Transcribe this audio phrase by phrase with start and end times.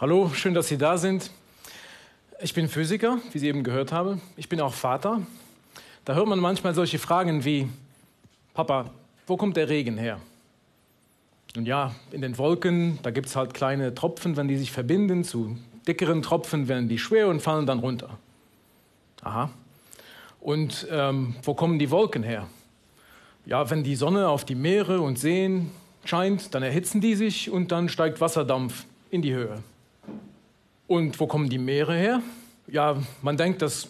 [0.00, 1.30] Hallo, schön, dass Sie da sind.
[2.42, 4.20] Ich bin Physiker, wie Sie eben gehört haben.
[4.36, 5.22] Ich bin auch Vater.
[6.04, 7.68] Da hört man manchmal solche Fragen wie,
[8.54, 8.90] Papa,
[9.28, 10.18] wo kommt der Regen her?
[11.56, 15.22] Und ja, in den Wolken, da gibt es halt kleine Tropfen, wenn die sich verbinden
[15.22, 15.56] zu
[15.86, 18.18] dickeren Tropfen, werden die schwer und fallen dann runter.
[19.22, 19.48] Aha.
[20.40, 22.48] Und ähm, wo kommen die Wolken her?
[23.46, 25.70] Ja, wenn die Sonne auf die Meere und Seen
[26.04, 29.62] scheint, dann erhitzen die sich und dann steigt Wasserdampf in die Höhe.
[30.94, 32.22] Und wo kommen die Meere her?
[32.68, 33.88] Ja, man denkt, dass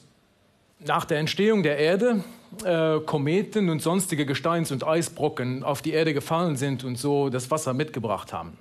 [0.86, 2.24] nach der Entstehung der Erde
[2.64, 7.50] äh, Kometen und sonstige Gesteins- und Eisbrocken auf die Erde gefallen sind und so das
[7.50, 8.56] Wasser mitgebracht haben.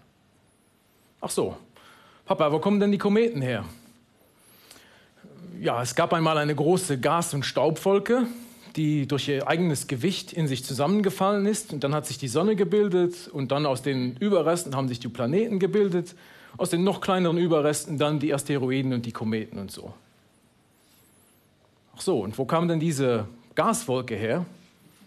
[1.21, 1.55] Ach so,
[2.25, 3.63] Papa, wo kommen denn die Kometen her?
[5.61, 8.27] Ja, es gab einmal eine große Gas- und Staubwolke,
[8.75, 11.71] die durch ihr eigenes Gewicht in sich zusammengefallen ist.
[11.71, 15.07] Und dann hat sich die Sonne gebildet und dann aus den Überresten haben sich die
[15.07, 16.13] Planeten gebildet.
[16.57, 19.93] Aus den noch kleineren Überresten dann die Asteroiden und die Kometen und so.
[21.95, 24.45] Ach so, und wo kam denn diese Gaswolke her?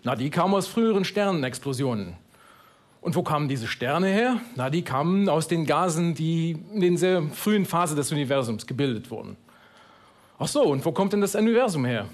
[0.04, 2.14] Na, die kam aus früheren Sternenexplosionen.
[3.00, 4.40] Und wo kamen diese Sterne her?
[4.56, 9.10] Na, die kamen aus den Gasen, die in den sehr frühen Phasen des Universums gebildet
[9.10, 9.36] wurden.
[10.38, 12.06] Ach so, und wo kommt denn das Universum her?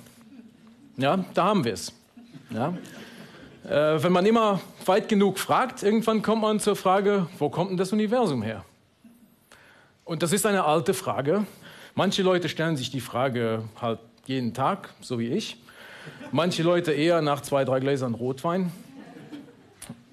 [0.97, 1.93] Ja, da haben wir es.
[2.51, 2.75] Ja.
[3.65, 7.77] Äh, wenn man immer weit genug fragt, irgendwann kommt man zur Frage, wo kommt denn
[7.77, 8.65] das Universum her?
[10.05, 11.47] Und das ist eine alte Frage.
[11.95, 15.57] Manche Leute stellen sich die Frage halt jeden Tag, so wie ich.
[16.33, 18.73] Manche Leute eher nach zwei, drei Gläsern Rotwein.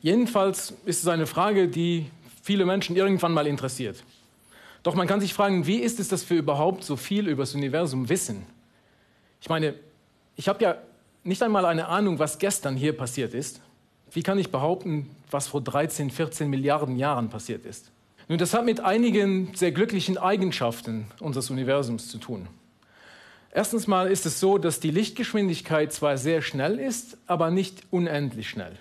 [0.01, 2.09] Jedenfalls ist es eine Frage, die
[2.43, 4.03] viele Menschen irgendwann mal interessiert.
[4.83, 7.55] Doch man kann sich fragen, wie ist es, dass wir überhaupt so viel über das
[7.55, 8.45] Universum wissen?
[9.41, 9.73] Ich meine,
[10.35, 10.77] ich habe ja
[11.23, 13.61] nicht einmal eine Ahnung, was gestern hier passiert ist.
[14.11, 17.91] Wie kann ich behaupten, was vor 13, 14 Milliarden Jahren passiert ist?
[18.29, 22.47] Nun, das hat mit einigen sehr glücklichen Eigenschaften unseres Universums zu tun.
[23.51, 28.47] Erstens mal ist es so, dass die Lichtgeschwindigkeit zwar sehr schnell ist, aber nicht unendlich
[28.47, 28.77] schnell.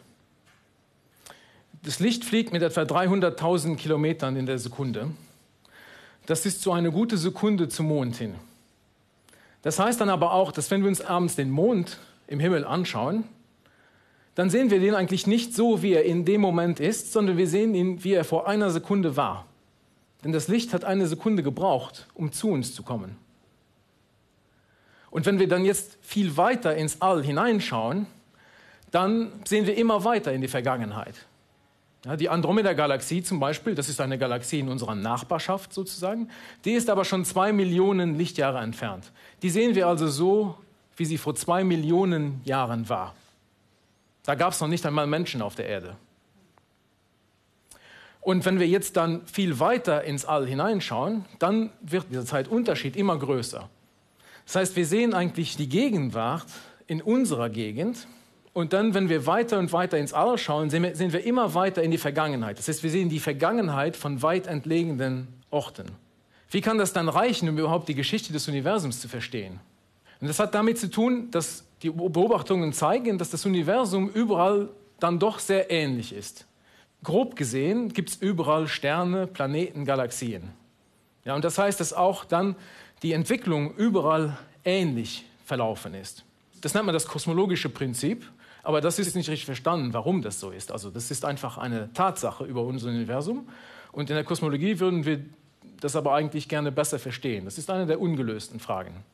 [1.83, 5.13] Das Licht fliegt mit etwa 300.000 Kilometern in der Sekunde.
[6.27, 8.35] Das ist so eine gute Sekunde zum Mond hin.
[9.63, 13.25] Das heißt dann aber auch, dass wenn wir uns abends den Mond im Himmel anschauen,
[14.39, 17.49] dann sehen wir den eigentlich nicht so, wie er in dem Moment ist, sondern wir
[17.49, 19.47] sehen ihn, wie er vor einer Sekunde war.
[20.23, 23.17] Denn das Licht hat eine Sekunde gebraucht, um zu uns zu kommen.
[25.11, 28.07] Und wenn wir dann jetzt viel weiter ins All hineinschauen,
[28.93, 31.27] dann sehen wir immer weiter in die Vergangenheit.
[32.05, 36.31] Ja, die Andromeda-Galaxie zum Beispiel, das ist eine Galaxie in unserer Nachbarschaft sozusagen,
[36.65, 39.11] die ist aber schon zwei Millionen Lichtjahre entfernt.
[39.43, 40.55] Die sehen wir also so,
[40.97, 43.17] wie sie vor zwei Millionen Jahren war.
[44.29, 45.97] Da gab es noch nicht einmal Menschen auf der Erde.
[48.21, 53.19] Und wenn wir jetzt dann viel weiter ins All hineinschauen, dann wird dieser Zeitunterschied immer
[53.19, 53.71] größer.
[54.45, 56.49] Das heißt, wir sehen eigentlich die Gegenwart
[56.87, 58.07] in unserer Gegend
[58.53, 61.55] und dann, wenn wir weiter und weiter ins All schauen, sehen wir, sehen wir immer
[61.55, 62.59] weiter in die Vergangenheit.
[62.59, 65.87] Das heißt, wir sehen die Vergangenheit von weit entlegenen Orten.
[66.51, 69.59] Wie kann das dann reichen, um überhaupt die Geschichte des Universums zu verstehen?
[70.21, 74.69] Und das hat damit zu tun, dass die Beobachtungen zeigen, dass das Universum überall
[75.01, 76.47] dann doch sehr ähnlich ist.
[77.05, 80.51] Grob gesehen gibt es überall Sterne, Planeten, Galaxien.
[81.25, 82.57] Ja, und das heißt, dass auch dann
[83.03, 86.25] die Entwicklung überall ähnlich verlaufen ist.
[86.61, 88.25] Das nennt man das kosmologische Prinzip.
[88.69, 90.73] Aber das ist nicht richtig verstanden, warum das so ist.
[90.73, 93.49] Also das ist einfach eine Tatsache über unser Universum.
[93.93, 95.25] Und in der Kosmologie würden wir
[95.81, 97.47] das aber eigentlich gerne besser verstehen.
[97.47, 99.05] Das ist eine der ungelösten Fragen.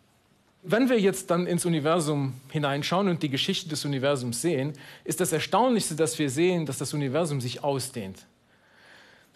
[0.66, 4.72] Wenn wir jetzt dann ins Universum hineinschauen und die Geschichte des Universums sehen,
[5.04, 8.25] ist das Erstaunlichste, dass wir sehen, dass das Universum sich ausdehnt.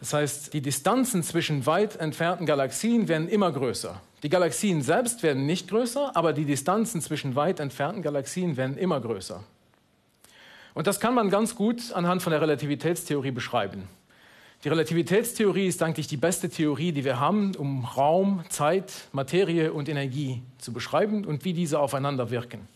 [0.00, 4.00] Das heißt, die Distanzen zwischen weit entfernten Galaxien werden immer größer.
[4.22, 8.98] Die Galaxien selbst werden nicht größer, aber die Distanzen zwischen weit entfernten Galaxien werden immer
[8.98, 9.44] größer.
[10.72, 13.86] Und das kann man ganz gut anhand von der Relativitätstheorie beschreiben.
[14.64, 19.88] Die Relativitätstheorie ist eigentlich die beste Theorie, die wir haben, um Raum, Zeit, Materie und
[19.88, 22.66] Energie zu beschreiben und wie diese aufeinander wirken.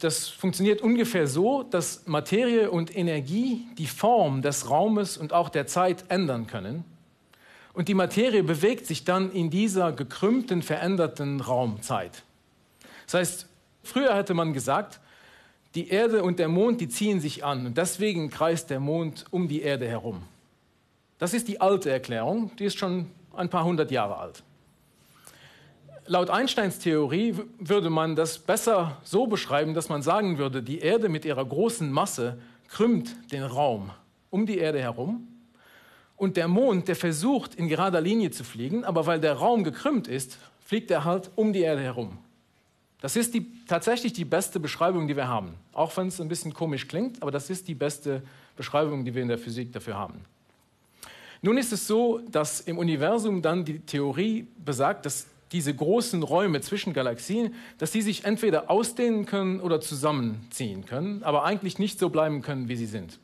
[0.00, 5.68] Das funktioniert ungefähr so, dass Materie und Energie die Form des Raumes und auch der
[5.68, 6.84] Zeit ändern können.
[7.74, 12.24] Und die Materie bewegt sich dann in dieser gekrümmten, veränderten Raumzeit.
[13.06, 13.48] Das heißt,
[13.84, 14.98] früher hätte man gesagt,
[15.76, 19.46] die Erde und der Mond, die ziehen sich an und deswegen kreist der Mond um
[19.46, 20.22] die Erde herum.
[21.20, 23.06] Das ist die alte Erklärung, die ist schon
[23.36, 24.42] ein paar hundert Jahre alt.
[26.06, 31.10] Laut Einsteins Theorie würde man das besser so beschreiben, dass man sagen würde, die Erde
[31.10, 33.90] mit ihrer großen Masse krümmt den Raum
[34.30, 35.28] um die Erde herum
[36.16, 40.08] Und der Mond, der versucht, in gerader Linie zu fliegen, aber weil der Raum gekrümmt
[40.08, 42.16] ist, fliegt er halt um die Erde herum.
[43.02, 45.54] Das ist die, tatsächlich die beste Beschreibung, die wir haben.
[45.72, 48.22] Auch wenn es ein bisschen komisch klingt, aber das ist die beste
[48.56, 50.24] Beschreibung, die wir in der Physik dafür haben.
[51.42, 56.60] Nun ist es so, dass im Universum dann die Theorie besagt, dass diese großen Räume
[56.60, 62.08] zwischen Galaxien, dass sie sich entweder ausdehnen können oder zusammenziehen können, aber eigentlich nicht so
[62.08, 63.18] bleiben können, wie sie sind.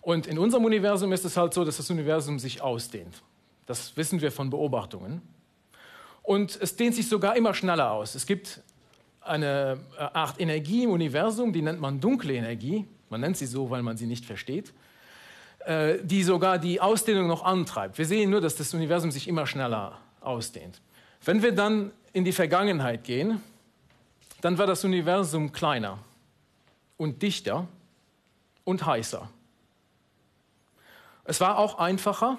[0.00, 3.22] Und in unserem Universum ist es halt so, dass das Universum sich ausdehnt.
[3.66, 5.22] Das wissen wir von Beobachtungen.
[6.22, 8.14] Und es dehnt sich sogar immer schneller aus.
[8.14, 8.60] Es gibt
[9.20, 12.86] eine Art Energie im Universum, die nennt man dunkle Energie.
[13.10, 14.72] Man nennt sie so, weil man sie nicht versteht,
[15.66, 17.98] äh, die sogar die Ausdehnung noch antreibt.
[17.98, 20.80] Wir sehen nur, dass das Universum sich immer schneller ausdehnt.
[21.24, 23.40] Wenn wir dann in die Vergangenheit gehen,
[24.40, 25.98] dann war das Universum kleiner
[26.96, 27.68] und dichter
[28.64, 29.28] und heißer.
[31.24, 32.38] Es war auch einfacher,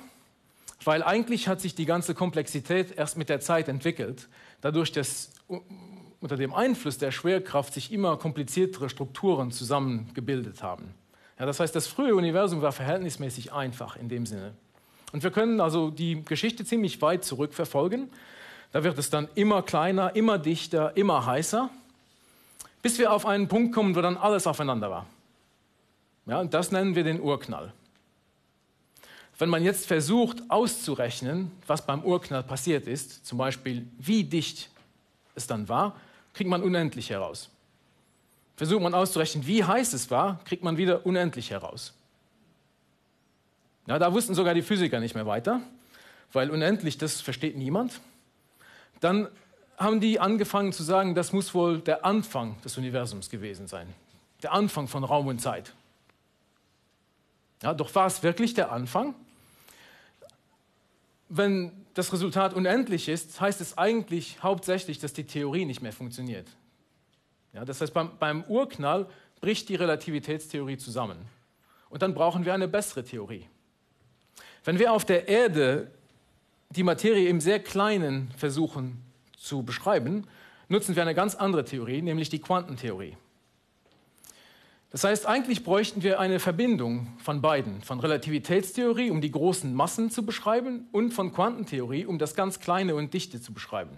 [0.83, 4.27] weil eigentlich hat sich die ganze Komplexität erst mit der Zeit entwickelt,
[4.59, 5.31] dadurch, dass
[6.19, 10.93] unter dem Einfluss der Schwerkraft sich immer kompliziertere Strukturen zusammengebildet haben.
[11.39, 14.53] Ja, das heißt, das frühe Universum war verhältnismäßig einfach in dem Sinne.
[15.11, 18.09] Und wir können also die Geschichte ziemlich weit zurückverfolgen.
[18.71, 21.69] Da wird es dann immer kleiner, immer dichter, immer heißer,
[22.81, 25.05] bis wir auf einen Punkt kommen, wo dann alles aufeinander war.
[26.25, 27.73] Ja, und das nennen wir den Urknall.
[29.37, 34.69] Wenn man jetzt versucht auszurechnen, was beim Urknall passiert ist, zum Beispiel wie dicht
[35.35, 35.95] es dann war,
[36.33, 37.49] kriegt man unendlich heraus.
[38.55, 41.93] Versucht man auszurechnen, wie heiß es war, kriegt man wieder unendlich heraus.
[43.87, 45.61] Ja, da wussten sogar die Physiker nicht mehr weiter,
[46.31, 47.99] weil unendlich, das versteht niemand.
[48.99, 49.27] Dann
[49.77, 53.87] haben die angefangen zu sagen, das muss wohl der Anfang des Universums gewesen sein.
[54.41, 55.73] Der Anfang von Raum und Zeit.
[57.61, 59.15] Ja, doch war es wirklich der Anfang?
[61.27, 66.47] Wenn das Resultat unendlich ist, heißt es eigentlich hauptsächlich, dass die Theorie nicht mehr funktioniert.
[67.53, 69.07] Ja, das heißt, beim, beim Urknall
[69.39, 71.17] bricht die Relativitätstheorie zusammen.
[71.89, 73.47] Und dann brauchen wir eine bessere Theorie.
[74.63, 75.91] Wenn wir auf der Erde
[76.71, 79.03] die Materie im sehr Kleinen versuchen
[79.37, 80.25] zu beschreiben,
[80.69, 83.15] nutzen wir eine ganz andere Theorie, nämlich die Quantentheorie.
[84.89, 90.11] Das heißt, eigentlich bräuchten wir eine Verbindung von beiden, von Relativitätstheorie, um die großen Massen
[90.11, 93.97] zu beschreiben, und von Quantentheorie, um das ganz Kleine und Dichte zu beschreiben.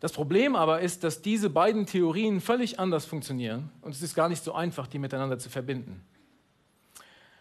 [0.00, 4.28] Das Problem aber ist, dass diese beiden Theorien völlig anders funktionieren und es ist gar
[4.28, 6.00] nicht so einfach, die miteinander zu verbinden.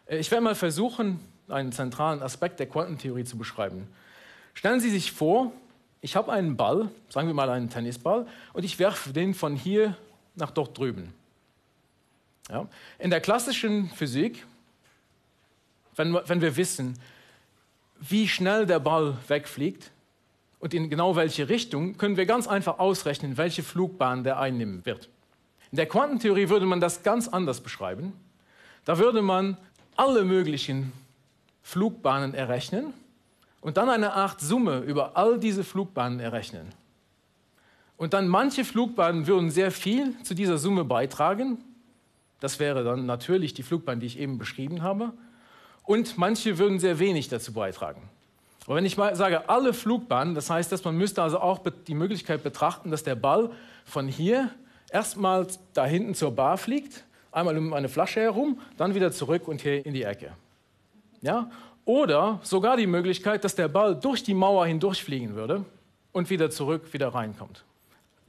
[0.08, 3.88] Äh, ich werde mal versuchen, einen zentralen Aspekt der Quantentheorie zu beschreiben.
[4.54, 5.52] Stellen Sie sich vor,
[6.02, 9.96] ich habe einen Ball, sagen wir mal einen Tennisball, und ich werfe den von hier
[10.36, 11.14] nach dort drüben.
[12.50, 12.68] Ja?
[13.00, 14.46] In der klassischen Physik,
[15.96, 16.98] wenn, wenn wir wissen,
[18.00, 19.92] wie schnell der Ball wegfliegt
[20.68, 25.08] und in genau welche Richtung, können wir ganz einfach ausrechnen, welche Flugbahn der einnehmen wird.
[25.72, 28.12] In der Quantentheorie würde man das ganz anders beschreiben.
[28.84, 29.56] Da würde man
[29.96, 30.92] alle möglichen
[31.62, 32.92] Flugbahnen errechnen
[33.62, 36.68] und dann eine Art Summe über all diese Flugbahnen errechnen.
[37.96, 41.60] Und dann manche Flugbahnen würden sehr viel zu dieser Summe beitragen.
[42.42, 45.14] Das wäre dann natürlich die Flugbahn, die ich eben beschrieben habe.
[45.86, 48.10] Und manche würden sehr wenig dazu beitragen.
[48.68, 51.96] Aber wenn ich mal sage, alle Flugbahnen, das heißt, dass man müsste also auch die
[51.96, 53.50] Möglichkeit betrachten, dass der Ball
[53.86, 54.52] von hier
[54.92, 59.62] erstmal da hinten zur Bar fliegt, einmal um eine Flasche herum, dann wieder zurück und
[59.62, 60.34] hier in die Ecke.
[61.22, 61.50] Ja?
[61.86, 65.64] Oder sogar die Möglichkeit, dass der Ball durch die Mauer hindurchfliegen würde
[66.12, 67.64] und wieder zurück, wieder reinkommt.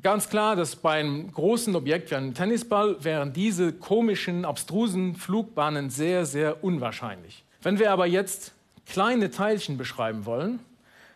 [0.05, 5.91] Ganz klar, dass bei einem großen Objekt wie einem Tennisball wären diese komischen, abstrusen Flugbahnen
[5.91, 7.45] sehr, sehr unwahrscheinlich.
[7.61, 8.55] Wenn wir aber jetzt
[8.89, 10.61] kleine Teilchen beschreiben wollen,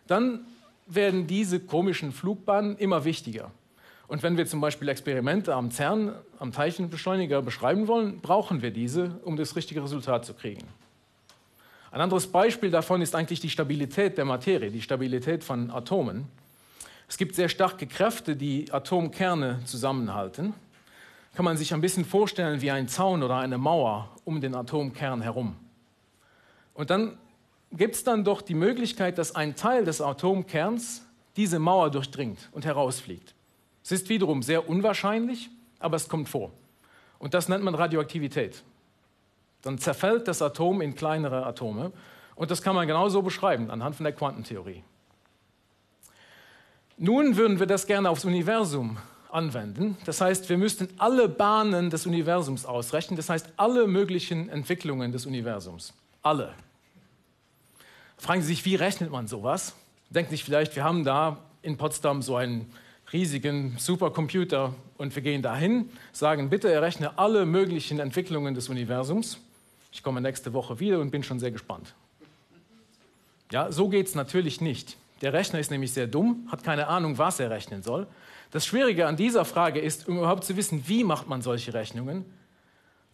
[0.07, 0.45] dann
[0.85, 3.51] werden diese komischen Flugbahnen immer wichtiger.
[4.07, 9.19] Und wenn wir zum Beispiel Experimente am CERN, am Teilchenbeschleuniger beschreiben wollen, brauchen wir diese,
[9.23, 10.63] um das richtige Resultat zu kriegen.
[11.91, 16.27] Ein anderes Beispiel davon ist eigentlich die Stabilität der Materie, die Stabilität von Atomen.
[17.07, 20.53] Es gibt sehr starke Kräfte, die Atomkerne zusammenhalten.
[21.35, 25.21] Kann man sich ein bisschen vorstellen wie ein Zaun oder eine Mauer um den Atomkern
[25.21, 25.55] herum.
[26.73, 27.17] Und dann
[27.73, 31.03] gibt es dann doch die Möglichkeit, dass ein Teil des Atomkerns
[31.35, 33.33] diese Mauer durchdringt und herausfliegt.
[33.83, 35.49] Es ist wiederum sehr unwahrscheinlich,
[35.79, 36.51] aber es kommt vor.
[37.19, 38.63] Und das nennt man Radioaktivität.
[39.61, 41.91] Dann zerfällt das Atom in kleinere Atome.
[42.35, 44.83] Und das kann man genauso beschreiben anhand von der Quantentheorie.
[46.97, 48.97] Nun würden wir das gerne aufs Universum
[49.31, 49.97] anwenden.
[50.05, 55.25] Das heißt, wir müssten alle Bahnen des Universums ausrechnen, das heißt alle möglichen Entwicklungen des
[55.25, 55.93] Universums.
[56.21, 56.53] Alle.
[58.23, 59.75] Fragen Sie sich, wie rechnet man sowas?
[60.09, 62.71] Denken Sie vielleicht, wir haben da in Potsdam so einen
[63.11, 69.39] riesigen Supercomputer und wir gehen dahin, sagen, bitte errechne alle möglichen Entwicklungen des Universums.
[69.91, 71.95] Ich komme nächste Woche wieder und bin schon sehr gespannt.
[73.51, 74.95] Ja, so geht es natürlich nicht.
[75.21, 78.07] Der Rechner ist nämlich sehr dumm, hat keine Ahnung, was er rechnen soll.
[78.51, 82.23] Das Schwierige an dieser Frage ist, um überhaupt zu wissen, wie macht man solche Rechnungen.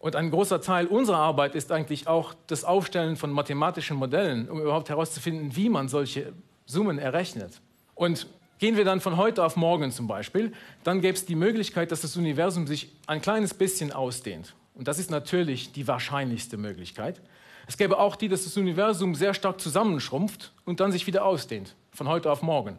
[0.00, 4.60] Und ein großer Teil unserer Arbeit ist eigentlich auch das Aufstellen von mathematischen Modellen, um
[4.60, 6.32] überhaupt herauszufinden, wie man solche
[6.64, 7.60] Summen errechnet.
[7.94, 8.26] Und
[8.58, 10.52] gehen wir dann von heute auf morgen zum Beispiel,
[10.84, 14.54] dann gäbe es die Möglichkeit, dass das Universum sich ein kleines bisschen ausdehnt.
[14.74, 17.20] Und das ist natürlich die wahrscheinlichste Möglichkeit.
[17.66, 21.76] Es gäbe auch die, dass das Universum sehr stark zusammenschrumpft und dann sich wieder ausdehnt,
[21.92, 22.78] von heute auf morgen.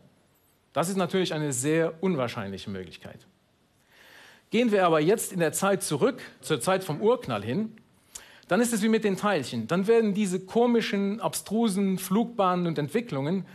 [0.74, 3.28] Das ist natürlich eine sehr unwahrscheinliche Möglichkeit.
[4.52, 7.72] Gehen wir aber jetzt in der Zeit zurück, zur Zeit vom Urknall hin,
[8.50, 9.66] dann ist es wie mit den Teilchen.
[9.68, 13.46] Dann werden diese komischen, abstrusen Flugbahnen und Entwicklungen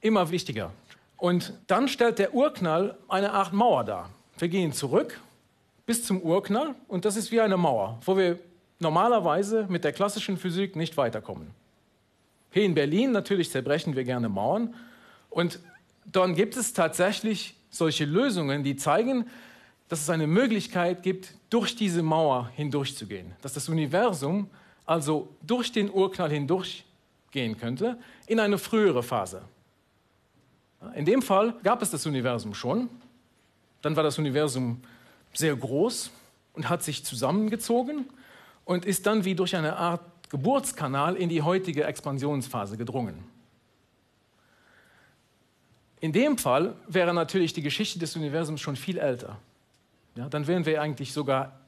[0.00, 0.72] immer wichtiger.
[1.18, 4.10] Und dann stellt der Urknall eine Art Mauer dar.
[4.38, 5.20] Wir gehen zurück
[5.84, 8.38] bis zum Urknall und das ist wie eine Mauer, wo wir
[8.78, 11.50] normalerweise mit der klassischen Physik nicht weiterkommen.
[12.50, 14.74] Hier in Berlin natürlich zerbrechen wir gerne Mauern
[15.28, 15.60] und
[16.06, 19.26] dann gibt es tatsächlich solche Lösungen, die zeigen,
[19.88, 24.50] dass es eine Möglichkeit gibt, durch diese Mauer hindurchzugehen, dass das Universum
[24.84, 29.42] also durch den Urknall hindurchgehen könnte in eine frühere Phase.
[30.94, 32.88] In dem Fall gab es das Universum schon,
[33.82, 34.80] dann war das Universum
[35.32, 36.10] sehr groß
[36.54, 38.06] und hat sich zusammengezogen
[38.64, 43.24] und ist dann wie durch eine Art Geburtskanal in die heutige Expansionsphase gedrungen.
[46.00, 49.38] In dem Fall wäre natürlich die Geschichte des Universums schon viel älter.
[50.16, 51.60] Ja, dann wären wir eigentlich sogar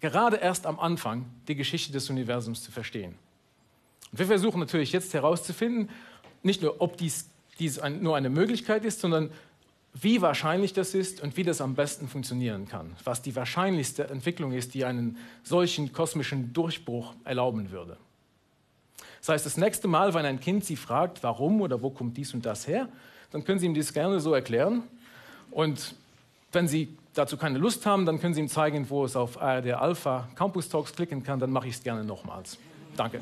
[0.00, 3.14] gerade erst am Anfang, die Geschichte des Universums zu verstehen.
[4.10, 5.88] Und wir versuchen natürlich jetzt herauszufinden,
[6.42, 9.30] nicht nur, ob dies, dies ein, nur eine Möglichkeit ist, sondern
[9.94, 14.52] wie wahrscheinlich das ist und wie das am besten funktionieren kann, was die wahrscheinlichste Entwicklung
[14.52, 17.96] ist, die einen solchen kosmischen Durchbruch erlauben würde.
[19.20, 22.34] Das heißt, das nächste Mal, wenn ein Kind Sie fragt, warum oder wo kommt dies
[22.34, 22.88] und das her,
[23.30, 24.84] dann können Sie ihm dies gerne so erklären.
[25.50, 25.94] Und
[26.52, 29.72] wenn Sie dazu keine Lust haben, dann können Sie ihm zeigen, wo es auf ARD
[29.72, 32.58] Alpha Campus Talks klicken kann, dann mache ich es gerne nochmals.
[32.96, 33.20] Danke.